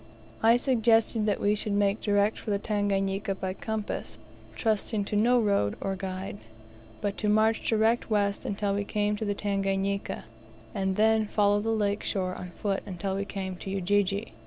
I 0.41 0.57
suggested 0.57 1.27
that 1.27 1.39
we 1.39 1.53
should 1.53 1.73
make 1.73 2.01
direct 2.01 2.39
for 2.39 2.49
the 2.49 2.57
Tanganika 2.57 3.35
by 3.35 3.53
compass, 3.53 4.17
trusting 4.55 5.05
to 5.05 5.15
no 5.15 5.39
road 5.39 5.75
or 5.79 5.95
guide, 5.95 6.39
but 7.01 7.19
to 7.19 7.29
march 7.29 7.61
direct 7.69 8.09
west 8.09 8.43
until 8.43 8.73
we 8.73 8.83
came 8.83 9.15
to 9.17 9.25
the 9.25 9.35
Tanganika, 9.35 10.23
and 10.73 10.95
then 10.95 11.27
follow 11.27 11.59
the 11.59 11.69
lake 11.69 12.01
shore 12.03 12.33
on 12.33 12.49
foot 12.55 12.81
until 12.87 13.15
we 13.15 13.25
came 13.25 13.55
to 13.57 13.69
Ujiji. 13.69 14.33